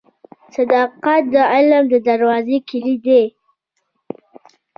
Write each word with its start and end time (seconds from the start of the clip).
•صداقت 0.55 1.23
د 1.33 1.35
علم 1.53 1.83
د 1.93 1.95
دروازې 2.09 2.57
کلید 2.69 2.99
دی. 3.07 3.23